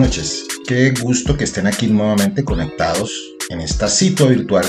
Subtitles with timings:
[0.00, 4.64] Noches, qué gusto que estén aquí nuevamente conectados en esta cita virtual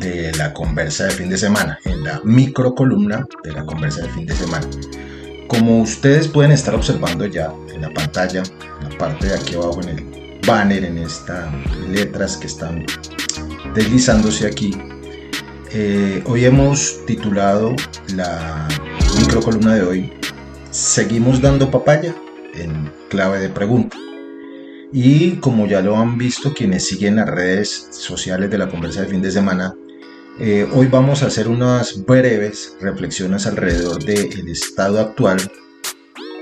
[0.00, 4.08] de la conversa de fin de semana, en la micro columna de la conversa de
[4.08, 4.66] fin de semana.
[5.48, 8.42] Como ustedes pueden estar observando ya en la pantalla,
[8.80, 11.52] en la parte de aquí abajo en el banner, en estas
[11.90, 12.86] letras que están
[13.74, 14.74] deslizándose aquí,
[15.72, 17.76] eh, hoy hemos titulado
[18.14, 18.66] la
[19.20, 20.12] micro columna de hoy
[20.70, 22.14] Seguimos dando papaya
[22.54, 23.96] en clave de pregunta.
[24.92, 29.08] Y como ya lo han visto quienes siguen las redes sociales de la conversa de
[29.08, 29.74] fin de semana,
[30.40, 35.38] eh, hoy vamos a hacer unas breves reflexiones alrededor del estado actual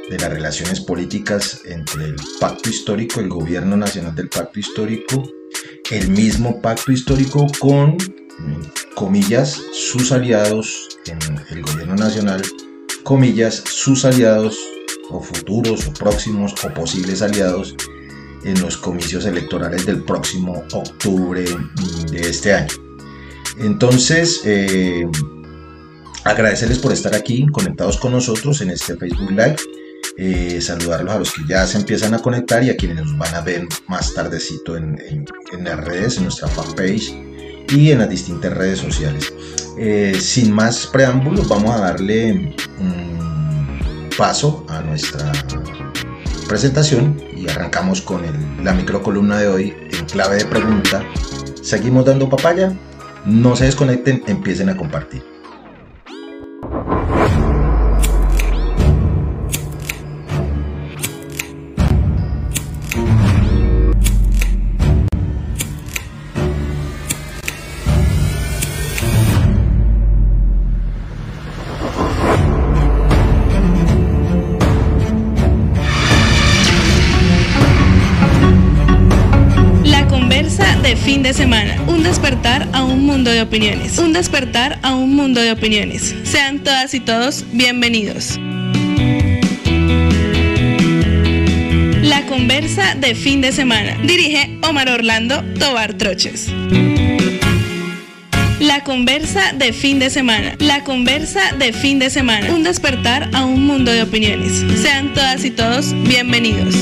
[0.08, 5.28] de las relaciones políticas entre el pacto histórico, el gobierno nacional del pacto histórico,
[5.90, 7.96] el mismo pacto histórico con,
[8.94, 11.18] comillas, sus aliados en
[11.50, 12.42] el gobierno nacional,
[13.02, 14.56] comillas, sus aliados
[15.10, 17.74] o futuros o próximos o posibles aliados
[18.44, 21.44] en los comicios electorales del próximo octubre
[22.10, 22.74] de este año.
[23.58, 25.06] Entonces, eh,
[26.24, 29.56] agradecerles por estar aquí conectados con nosotros en este Facebook Live.
[30.18, 33.34] Eh, saludarlos a los que ya se empiezan a conectar y a quienes nos van
[33.34, 34.96] a ver más tardecito en,
[35.60, 37.14] las redes, en nuestra fanpage
[37.68, 39.32] y en las distintas redes sociales.
[39.78, 45.32] Eh, sin más preámbulos, vamos a darle un paso a nuestra
[46.48, 48.22] presentación y arrancamos con
[48.64, 51.04] la microcolumna de hoy en clave de pregunta.
[51.62, 52.72] ¿Seguimos dando papaya?
[53.24, 55.35] No se desconecten, empiecen a compartir.
[83.30, 83.98] De opiniones.
[83.98, 86.16] Un despertar a un mundo de opiniones.
[86.24, 88.40] Sean todas y todos bienvenidos.
[92.02, 93.96] La conversa de fin de semana.
[94.02, 96.48] Dirige Omar Orlando Tobar Troches.
[98.58, 100.56] La conversa de fin de semana.
[100.58, 102.52] La conversa de fin de semana.
[102.52, 104.64] Un despertar a un mundo de opiniones.
[104.82, 106.74] Sean todas y todos bienvenidos.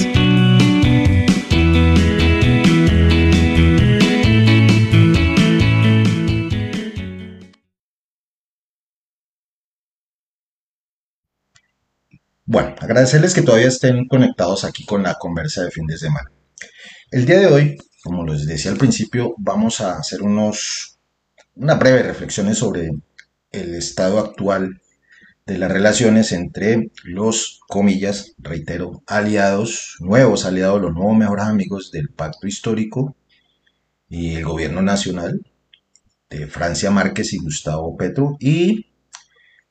[12.46, 16.30] Bueno, agradecerles que todavía estén conectados aquí con la conversa de fin de semana.
[17.10, 20.98] El día de hoy, como les decía al principio, vamos a hacer unos,
[21.54, 22.90] unas breves reflexiones sobre
[23.50, 24.82] el estado actual
[25.46, 32.10] de las relaciones entre los, comillas, reitero, aliados, nuevos aliados, los nuevos mejores amigos del
[32.10, 33.16] pacto histórico
[34.06, 35.40] y el gobierno nacional
[36.28, 38.92] de Francia Márquez y Gustavo Petro y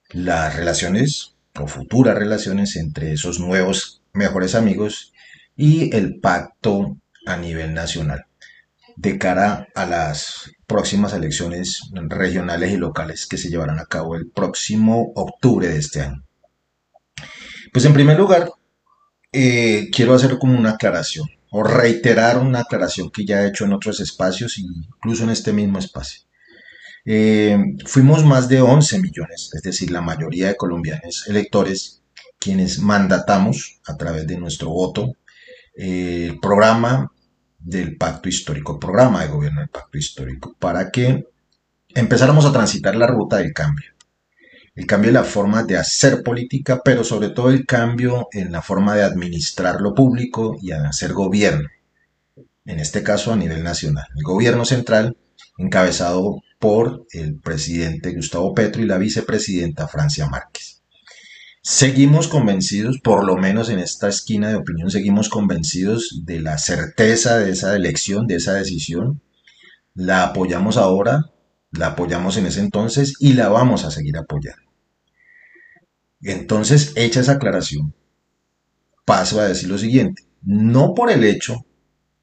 [0.09, 5.13] las relaciones o futuras relaciones entre esos nuevos mejores amigos
[5.55, 8.25] y el pacto a nivel nacional
[8.95, 14.29] de cara a las próximas elecciones regionales y locales que se llevarán a cabo el
[14.29, 16.23] próximo octubre de este año.
[17.71, 18.51] Pues en primer lugar,
[19.31, 23.73] eh, quiero hacer como una aclaración o reiterar una aclaración que ya he hecho en
[23.73, 26.21] otros espacios, incluso en este mismo espacio.
[27.05, 32.01] Eh, fuimos más de 11 millones, es decir, la mayoría de colombianos electores,
[32.39, 35.13] quienes mandatamos a través de nuestro voto
[35.75, 37.11] eh, el programa
[37.59, 41.27] del pacto histórico, el programa de gobierno del pacto histórico, para que
[41.93, 43.91] empezáramos a transitar la ruta del cambio.
[44.75, 48.61] El cambio en la forma de hacer política, pero sobre todo el cambio en la
[48.61, 51.69] forma de administrar lo público y hacer gobierno.
[52.65, 54.05] En este caso a nivel nacional.
[54.15, 55.15] El gobierno central
[55.57, 60.81] encabezado por el presidente Gustavo Petro y la vicepresidenta Francia Márquez.
[61.61, 67.37] Seguimos convencidos, por lo menos en esta esquina de opinión, seguimos convencidos de la certeza
[67.37, 69.21] de esa elección, de esa decisión.
[69.93, 71.31] La apoyamos ahora,
[71.71, 74.61] la apoyamos en ese entonces y la vamos a seguir apoyando.
[76.21, 77.93] Entonces, hecha esa aclaración,
[79.05, 80.23] paso a decir lo siguiente.
[80.41, 81.65] No por el hecho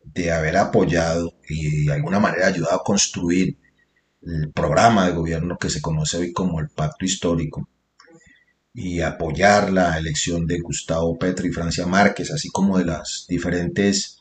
[0.02, 3.58] de haber apoyado y de alguna manera ayudado a construir
[4.22, 7.68] el programa de gobierno que se conoce hoy como el Pacto Histórico
[8.72, 14.18] y apoyar la elección de Gustavo Petro y Francia Márquez, así como de las diferentes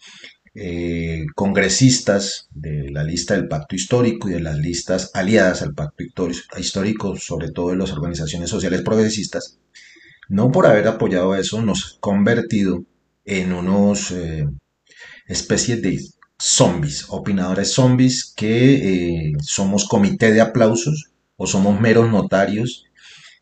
[0.55, 6.03] eh, congresistas de la lista del Pacto Histórico y de las listas aliadas al Pacto
[6.57, 9.59] Histórico, sobre todo de las organizaciones sociales progresistas,
[10.27, 12.83] no por haber apoyado eso nos ha convertido
[13.25, 14.47] en unos eh,
[15.29, 15.99] especies de
[16.37, 22.85] zombies, opinadores zombies, que eh, somos comité de aplausos o somos meros notarios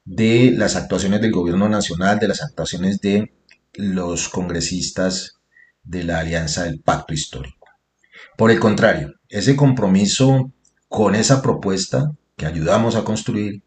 [0.05, 3.31] de las actuaciones del gobierno nacional, de las actuaciones de
[3.73, 5.37] los congresistas
[5.83, 7.67] de la Alianza del Pacto Histórico.
[8.37, 10.51] Por el contrario, ese compromiso
[10.89, 13.61] con esa propuesta que ayudamos a construir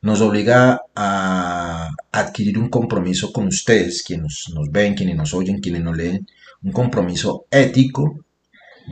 [0.00, 5.82] nos obliga a adquirir un compromiso con ustedes, quienes nos ven, quienes nos oyen, quienes
[5.82, 6.26] nos leen,
[6.64, 8.24] un compromiso ético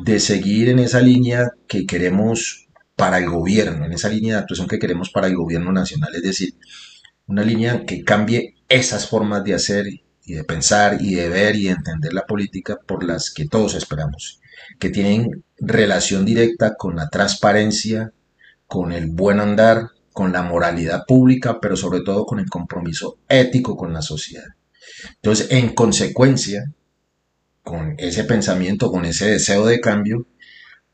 [0.04, 4.68] de seguir en esa línea que queremos para el gobierno, en esa línea de actuación
[4.68, 6.54] que queremos para el gobierno nacional, es decir,
[7.26, 9.86] una línea que cambie esas formas de hacer
[10.24, 13.74] y de pensar y de ver y de entender la política por las que todos
[13.74, 14.40] esperamos,
[14.78, 18.12] que tienen relación directa con la transparencia,
[18.66, 23.76] con el buen andar, con la moralidad pública, pero sobre todo con el compromiso ético
[23.76, 24.48] con la sociedad.
[25.16, 26.64] Entonces, en consecuencia,
[27.62, 30.26] con ese pensamiento, con ese deseo de cambio,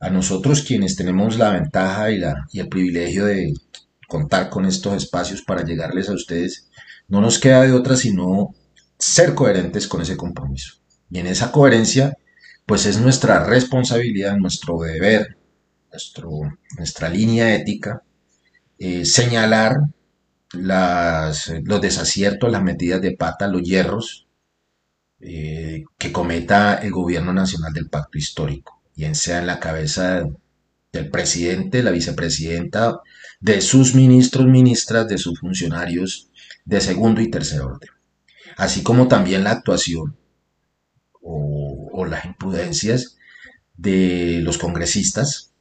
[0.01, 3.53] a nosotros quienes tenemos la ventaja y, la, y el privilegio de
[4.07, 6.69] contar con estos espacios para llegarles a ustedes,
[7.09, 8.55] no nos queda de otra sino
[8.99, 10.75] ser coherentes con ese compromiso.
[11.11, 12.17] Y en esa coherencia,
[12.67, 15.37] pues es nuestra responsabilidad, nuestro deber,
[15.91, 16.31] nuestro,
[16.77, 18.03] nuestra línea ética,
[18.79, 19.77] eh, señalar
[20.53, 24.28] las, los desaciertos, las metidas de pata, los hierros
[25.21, 30.25] eh, que cometa el gobierno nacional del pacto histórico, bien sea en la cabeza
[30.93, 33.01] del presidente, la vicepresidenta,
[33.41, 36.31] de sus ministros, ministras, de sus funcionarios
[36.65, 37.91] de segundo y tercer orden,
[38.57, 40.17] así como también la actuación
[41.21, 43.17] o, o las imprudencias
[43.77, 45.53] de los congresistas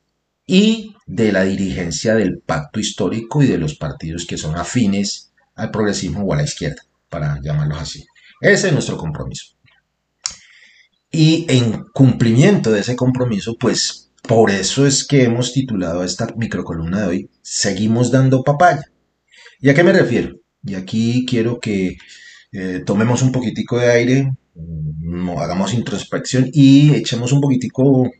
[0.45, 5.71] y de la dirigencia del pacto histórico y de los partidos que son afines al
[5.71, 8.05] progresismo o a la izquierda, para llamarlos así.
[8.41, 9.55] Ese es nuestro compromiso.
[11.11, 17.01] Y en cumplimiento de ese compromiso, pues por eso es que hemos titulado esta microcolumna
[17.01, 18.91] de hoy, Seguimos dando papaya.
[19.61, 20.35] ¿Y a qué me refiero?
[20.63, 21.97] Y aquí quiero que
[22.51, 28.11] eh, tomemos un poquitico de aire, mm, hagamos introspección y echemos un poquitico,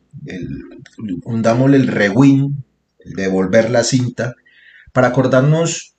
[1.26, 2.56] hundámosle el rewind,
[3.04, 4.34] devolver la cinta,
[4.94, 5.97] para acordarnos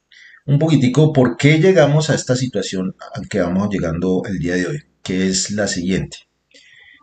[0.49, 4.67] un poquitico por qué llegamos a esta situación al que vamos llegando el día de
[4.67, 6.21] hoy, que es la siguiente.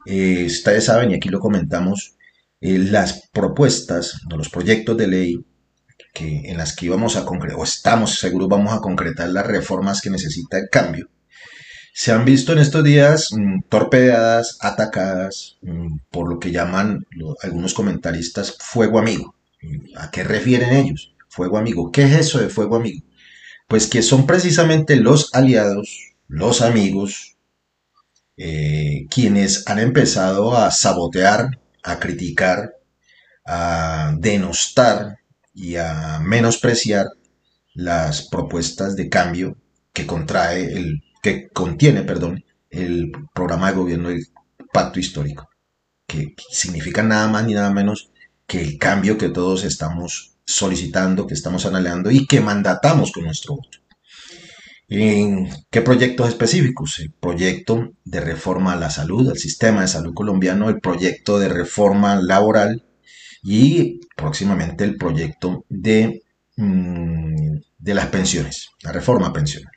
[0.08, 2.16] Eh, ustedes saben, y aquí lo comentamos,
[2.60, 5.46] eh, las propuestas, los proyectos de ley
[6.12, 10.02] que, en las que íbamos a concretar, o estamos seguros vamos a concretar las reformas
[10.02, 11.08] que necesita el cambio,
[11.94, 17.06] se han visto en estos días mm, torpedeadas, atacadas mm, por lo que llaman
[17.44, 19.36] algunos comentaristas fuego amigo.
[19.98, 21.14] ¿A qué refieren ellos?
[21.30, 21.92] Fuego amigo.
[21.92, 23.05] ¿Qué es eso de fuego amigo?
[23.68, 27.36] Pues que son precisamente los aliados, los amigos,
[28.38, 32.76] eh, quienes han empezado a sabotear, a criticar,
[33.46, 35.20] a denostar
[35.54, 37.08] y a menospreciar
[37.74, 39.58] las propuestas de cambio
[39.94, 44.28] que contrae el que contiene, perdón, el programa de gobierno del
[44.72, 45.50] pacto histórico,
[46.06, 48.12] que significa nada más ni nada menos
[48.46, 53.56] que el cambio que todos estamos solicitando, que estamos analizando y que mandatamos con nuestro
[53.56, 53.80] voto.
[54.88, 57.00] ¿En qué proyectos específicos?
[57.00, 61.50] El proyecto de reforma a la salud, al sistema de salud colombiano, el proyecto de
[61.50, 62.86] reforma laboral
[63.42, 66.22] y próximamente el proyecto de,
[66.58, 69.72] mm, de las pensiones, la reforma pensional.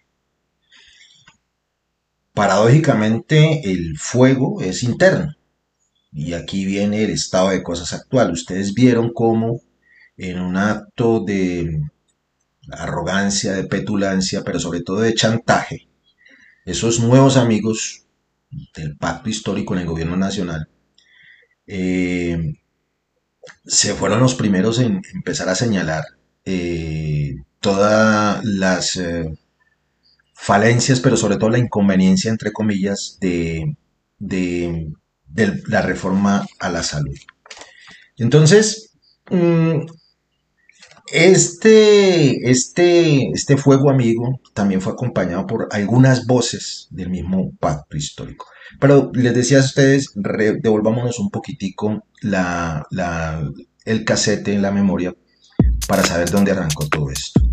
[2.34, 5.34] Paradójicamente, el fuego es interno.
[6.12, 8.30] Y aquí viene el estado de cosas actual.
[8.32, 9.60] Ustedes vieron cómo
[10.18, 11.80] en un acto de
[12.70, 15.88] arrogancia, de petulancia, pero sobre todo de chantaje,
[16.66, 18.04] esos nuevos amigos
[18.74, 20.68] del pacto histórico en el gobierno nacional
[21.66, 22.54] eh,
[23.66, 26.04] se fueron los primeros en empezar a señalar
[26.44, 29.38] eh, todas las eh,
[30.34, 33.76] falencias, pero sobre todo la inconveniencia, entre comillas, de,
[34.18, 34.92] de,
[35.66, 37.16] la reforma a la salud.
[38.16, 38.96] Entonces,
[39.30, 39.80] mm,
[41.12, 48.46] este, este, este fuego amigo también fue acompañado por algunas voces del mismo pacto histórico.
[48.80, 53.42] Pero les decía a ustedes, devolvámonos un poquitico la, la,
[53.84, 55.14] el casete en la memoria
[55.86, 57.47] para saber dónde arrancó todo esto.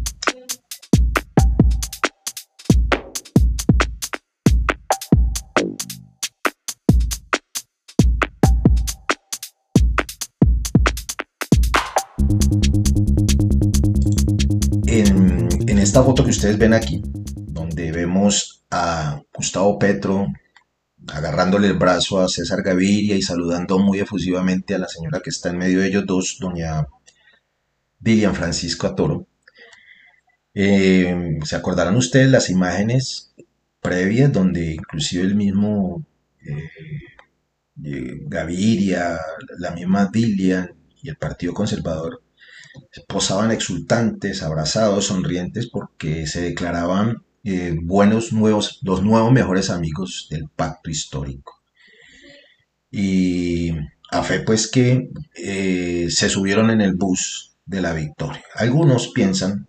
[15.96, 20.28] Esta foto que ustedes ven aquí, donde vemos a Gustavo Petro
[21.08, 25.52] agarrándole el brazo a César Gaviria y saludando muy efusivamente a la señora que está
[25.52, 26.86] en medio de ellos dos, doña
[27.98, 29.26] Dilian Francisco Atoro.
[30.54, 33.34] Eh, ¿Se acordarán ustedes las imágenes
[33.80, 36.06] previas donde inclusive el mismo
[36.42, 36.72] eh,
[37.86, 39.18] eh, Gaviria,
[39.60, 42.25] la misma Dilian y el Partido Conservador
[43.08, 47.24] posaban exultantes, abrazados, sonrientes, porque se declaraban
[47.84, 51.62] buenos nuevos, los nuevos mejores amigos del pacto histórico.
[52.90, 53.72] Y
[54.10, 58.44] a fe pues que se subieron en el bus de la victoria.
[58.56, 59.68] Algunos piensan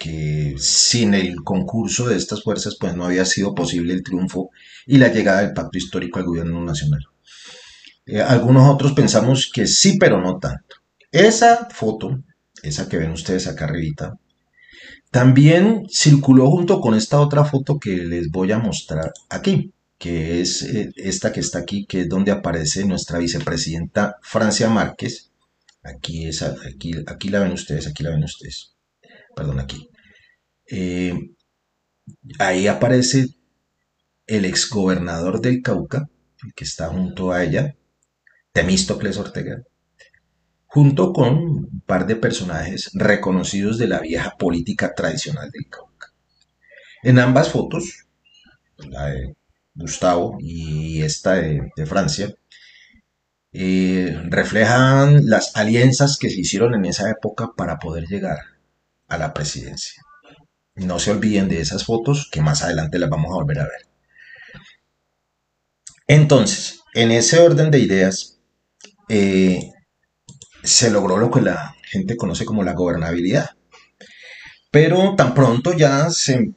[0.00, 4.50] que sin el concurso de estas fuerzas pues no había sido posible el triunfo
[4.86, 7.06] y la llegada del pacto histórico al gobierno nacional.
[8.06, 10.76] Eh, algunos otros pensamos que sí, pero no tanto.
[11.12, 12.22] Esa foto,
[12.62, 14.18] esa que ven ustedes acá arribita,
[15.10, 20.62] también circuló junto con esta otra foto que les voy a mostrar aquí, que es
[20.62, 25.30] eh, esta que está aquí, que es donde aparece nuestra vicepresidenta Francia Márquez,
[25.82, 28.74] Aquí, aquí, aquí la ven ustedes, aquí la ven ustedes.
[29.34, 29.88] Perdón, aquí.
[30.70, 31.14] Eh,
[32.38, 33.28] ahí aparece
[34.26, 36.08] el exgobernador del Cauca,
[36.54, 37.76] que está junto a ella,
[38.52, 39.62] Temístocles Ortega,
[40.70, 46.12] junto con un par de personajes reconocidos de la vieja política tradicional del Cauca.
[47.02, 48.06] En ambas fotos,
[48.76, 49.34] la de
[49.74, 52.32] Gustavo y esta de Francia,
[53.52, 58.38] eh, reflejan las alianzas que se hicieron en esa época para poder llegar
[59.08, 60.00] a la presidencia.
[60.76, 63.88] No se olviden de esas fotos que más adelante las vamos a volver a ver.
[66.06, 68.38] Entonces, en ese orden de ideas,
[69.08, 69.72] eh,
[70.62, 73.50] se logró lo que la gente conoce como la gobernabilidad.
[74.70, 76.54] Pero tan pronto ya se,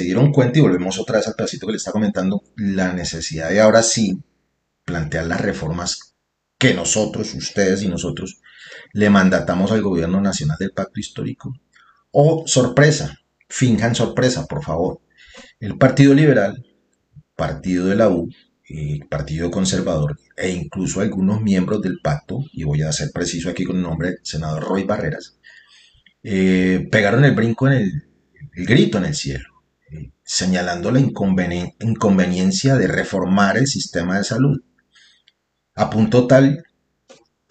[0.00, 3.60] dieron cuenta, y volvemos otra vez al pedacito que le está comentando, la necesidad de
[3.60, 4.18] ahora sí
[4.84, 6.14] plantear las reformas
[6.58, 8.40] que nosotros, ustedes y nosotros,
[8.92, 11.54] le mandatamos al gobierno nacional del pacto histórico.
[12.10, 13.18] O sorpresa,
[13.48, 15.00] finjan sorpresa, por favor.
[15.60, 16.64] El Partido Liberal,
[17.36, 18.28] Partido de la U,
[18.68, 23.64] eh, Partido Conservador e incluso algunos miembros del pacto, y voy a ser preciso aquí
[23.64, 25.38] con el nombre senador Roy Barreras,
[26.22, 28.02] eh, pegaron el brinco en el,
[28.54, 29.48] grito en el cielo,
[29.90, 34.62] eh, señalando la inconveniencia de reformar el sistema de salud
[35.74, 36.64] a punto tal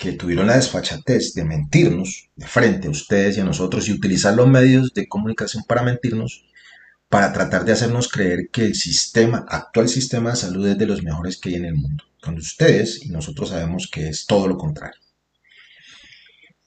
[0.01, 4.33] que tuvieron la desfachatez de mentirnos de frente a ustedes y a nosotros y utilizar
[4.33, 6.45] los medios de comunicación para mentirnos,
[7.11, 11.03] para tratar de hacernos creer que el sistema, actual sistema de salud es de los
[11.03, 14.57] mejores que hay en el mundo, cuando ustedes y nosotros sabemos que es todo lo
[14.57, 14.95] contrario.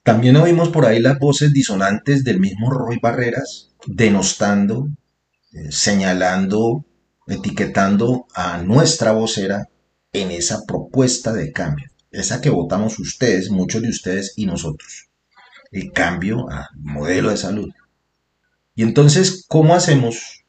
[0.02, 4.90] También oímos por ahí las voces disonantes del mismo Roy Barreras, denostando,
[5.54, 6.84] eh, señalando,
[7.26, 9.70] etiquetando a nuestra vocera
[10.12, 15.08] en esa propuesta de cambio, esa que votamos ustedes, muchos de ustedes y nosotros,
[15.72, 17.70] el cambio al modelo de salud.
[18.74, 20.44] Y entonces, ¿cómo hacemos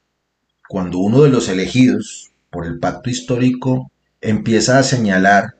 [0.67, 3.91] cuando uno de los elegidos por el pacto histórico
[4.21, 5.57] empieza a señalar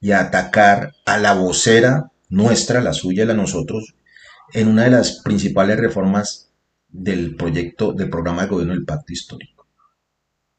[0.00, 3.94] y a atacar a la vocera nuestra, la suya la nosotros,
[4.52, 6.50] en una de las principales reformas
[6.88, 9.66] del proyecto, del programa de gobierno del pacto histórico?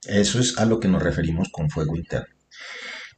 [0.06, 2.36] Eso es a lo que nos referimos con fuego interno.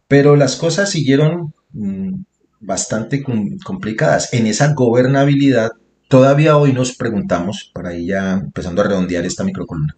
[0.07, 2.23] Pero las cosas siguieron mm,
[2.59, 3.23] bastante
[3.63, 4.33] complicadas.
[4.33, 5.71] En esa gobernabilidad,
[6.11, 9.97] todavía hoy nos preguntamos, para ir ya empezando a redondear esta microcolumna,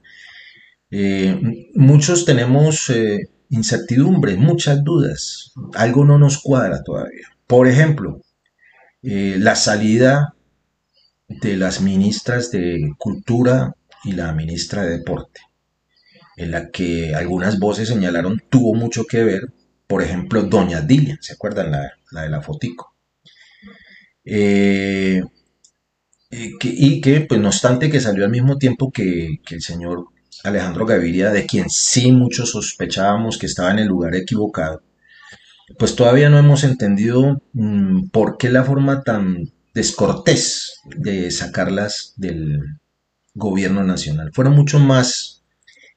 [0.92, 1.38] eh,
[1.76, 7.28] muchos tenemos eh, incertidumbre, muchas dudas, algo no nos cuadra todavía.
[7.46, 8.22] Por ejemplo,
[9.02, 10.36] eh, la salida
[11.28, 15.42] de las ministras de Cultura y la ministra de Deporte,
[16.38, 19.42] en la que algunas voces señalaron tuvo mucho que ver
[19.94, 22.96] por ejemplo, Doña Dilian, ¿se acuerdan la, de la fotico?
[24.26, 25.22] Eh,
[26.62, 30.06] y que, pues no obstante que salió al mismo tiempo que, el señor
[30.44, 34.82] Alejandro Gaviria, de quien sí muchos sospechábamos que estaba en el lugar equivocado,
[35.78, 42.60] pues todavía no hemos entendido mm, por qué la forma tan descortés de sacarlas del
[43.34, 44.32] gobierno nacional.
[44.34, 45.44] Fueron mucho más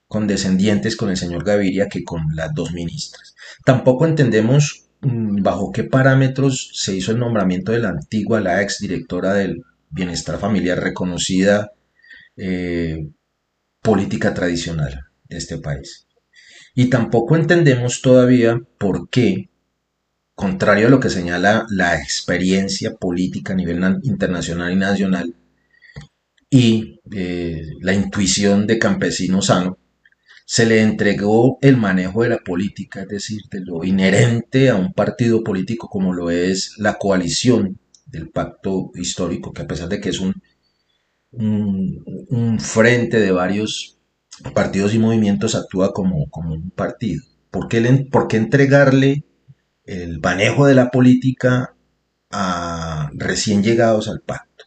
[0.08, 3.34] condescendientes con el señor Gaviria que con las dos ministras.
[3.64, 8.78] Tampoco entendemos mm, bajo qué parámetros se hizo el nombramiento de la antigua, la ex
[8.78, 9.64] directora del
[9.96, 11.72] bienestar familiar reconocida
[12.36, 13.08] eh,
[13.80, 16.06] política tradicional de este país.
[16.74, 19.48] Y tampoco entendemos todavía por qué,
[20.34, 25.34] contrario a lo que señala la experiencia política a nivel internacional y nacional,
[26.50, 29.78] y eh, la intuición de campesino sano,
[30.44, 34.92] se le entregó el manejo de la política, es decir, de lo inherente a un
[34.92, 37.80] partido político como lo es la coalición
[38.16, 40.34] del pacto histórico, que a pesar de que es un,
[41.32, 43.98] un, frente de varios
[44.54, 47.22] partidos y movimientos, actúa como, como un partido.
[47.50, 47.80] ¿Por qué,
[48.10, 49.24] ¿Por qué entregarle
[49.84, 51.74] el manejo de la política
[52.30, 54.64] a recién llegados al pacto?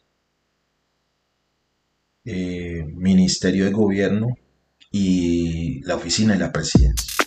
[2.26, 4.38] Eh, Ministerio de Gobierno
[4.92, 7.19] y la oficina de la presidencia.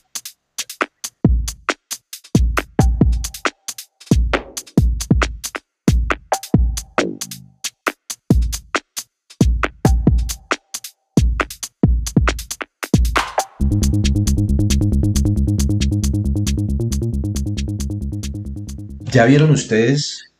[19.12, 20.32] Ya vieron ustedes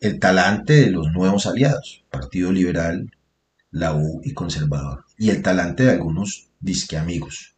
[0.00, 3.12] el talante de los nuevos aliados, Partido Liberal,
[3.70, 7.54] la U y Conservador, y el talante de algunos disque amigos,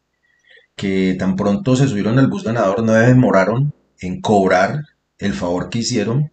[0.76, 4.82] que tan pronto se subieron al bus ganador no demoraron en cobrar
[5.16, 6.32] el favor que hicieron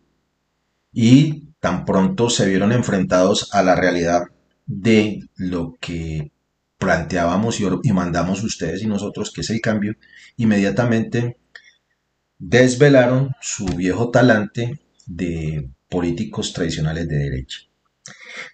[0.91, 4.23] y tan pronto se vieron enfrentados a la realidad
[4.65, 6.33] de lo que
[6.77, 9.95] planteábamos y, mandamos ustedes y nosotros, que es el cambio,
[10.35, 11.37] inmediatamente
[12.37, 17.59] desvelaron su viejo talante de políticos tradicionales de derecha.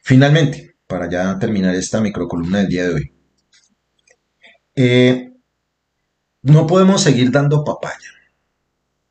[0.01, 3.13] Finalmente, para ya terminar esta microcolumna del día de hoy,
[4.75, 5.31] eh,
[6.43, 8.09] no podemos seguir dando papaya.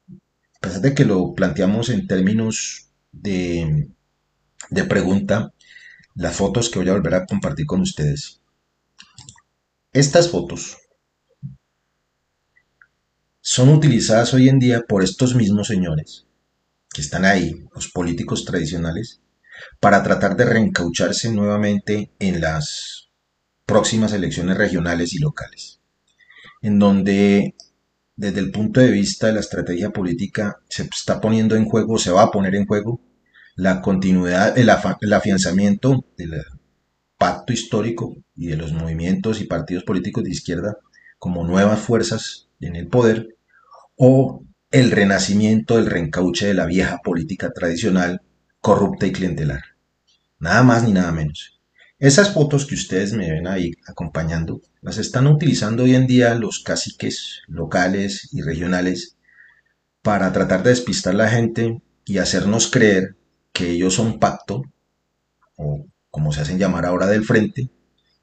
[0.09, 3.89] A pesar de que lo planteamos en términos de,
[4.71, 5.53] de pregunta,
[6.15, 8.41] las fotos que voy a volver a compartir con ustedes.
[9.93, 10.77] Estas fotos
[13.53, 16.25] son utilizadas hoy en día por estos mismos señores
[16.95, 19.23] que están ahí, los políticos tradicionales,
[19.81, 23.09] para tratar de reencaucharse nuevamente en las
[23.67, 25.81] próximas elecciones regionales y locales,
[26.63, 27.57] en donde
[28.15, 32.13] desde el punto de vista de la estrategia política se está poniendo en juego, se
[32.13, 33.01] va a poner en juego
[33.57, 36.41] la continuidad, el, afianzamiento del
[37.19, 40.79] pacto histórico y de los movimientos y partidos políticos de izquierda
[41.19, 43.37] como nuevas fuerzas en el poder,
[44.03, 48.23] o el renacimiento del reencauche de la vieja política tradicional,
[48.63, 49.61] corrupta y clientelar.
[50.39, 51.61] Nada más ni nada menos.
[51.99, 56.61] Esas fotos que ustedes me ven ahí acompañando, las están utilizando hoy en día los
[56.61, 59.19] caciques locales y regionales
[60.01, 63.17] para tratar de despistar a la gente y hacernos creer
[63.53, 64.63] que ellos son pacto,
[65.57, 67.69] o como se hacen llamar ahora del frente,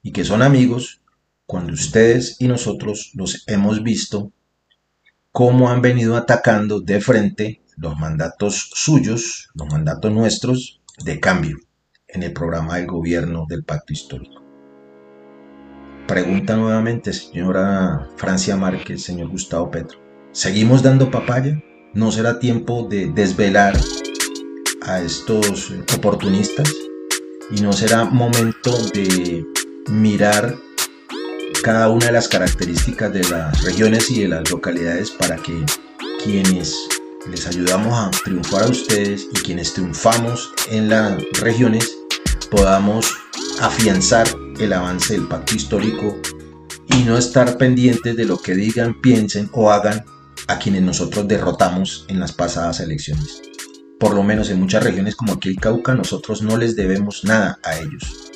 [0.02, 1.02] y que son amigos,
[1.46, 4.32] cuando ustedes y nosotros los hemos visto
[5.38, 11.58] cómo han venido atacando de frente los mandatos suyos, los mandatos nuestros de cambio
[12.08, 14.42] en el programa del gobierno del pacto histórico.
[16.08, 20.00] Pregunta nuevamente, señora Francia Márquez, señor Gustavo Petro.
[20.32, 21.62] ¿Seguimos dando papaya?
[21.94, 23.78] ¿No será tiempo de desvelar
[24.82, 26.74] a estos oportunistas?
[27.52, 29.46] ¿Y no será momento de
[29.88, 30.56] mirar
[31.62, 35.64] cada una de las características de las regiones y de las localidades para que
[36.22, 36.76] quienes
[37.30, 41.96] les ayudamos a triunfar a ustedes y quienes triunfamos en las regiones
[42.50, 43.12] podamos
[43.60, 44.26] afianzar
[44.58, 46.16] el avance del pacto histórico
[46.86, 50.04] y no estar pendientes de lo que digan, piensen o hagan
[50.46, 53.42] a quienes nosotros derrotamos en las pasadas elecciones.
[53.98, 57.58] Por lo menos en muchas regiones como aquí el Cauca, nosotros no les debemos nada
[57.64, 58.27] a ellos.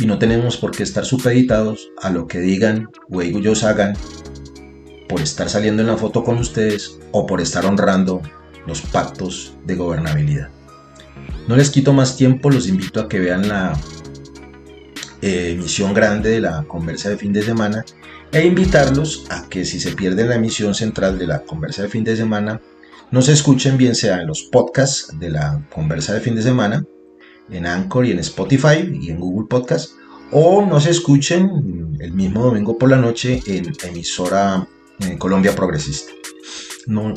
[0.00, 3.94] Y no tenemos por qué estar supeditados a lo que digan o ellos hagan
[5.08, 8.22] por estar saliendo en la foto con ustedes o por estar honrando
[8.66, 10.48] los pactos de gobernabilidad.
[11.48, 13.78] No les quito más tiempo, los invito a que vean la
[15.20, 17.84] eh, emisión grande de la conversa de fin de semana
[18.32, 22.04] e invitarlos a que si se pierden la emisión central de la conversa de fin
[22.04, 22.60] de semana,
[23.10, 26.84] nos escuchen bien sea en los podcasts de la conversa de fin de semana,
[27.50, 29.92] en Anchor y en Spotify y en Google Podcast,
[30.32, 34.66] o nos escuchen el mismo domingo por la noche en emisora
[35.00, 36.12] en Colombia Progresista.
[36.86, 37.14] No,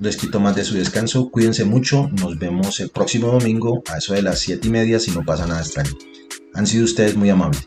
[0.00, 1.30] les quito más de su descanso.
[1.30, 2.08] Cuídense mucho.
[2.20, 5.46] Nos vemos el próximo domingo a eso de las 7 y media si no pasa
[5.46, 5.92] nada extraño.
[6.54, 7.66] Han sido ustedes muy amables.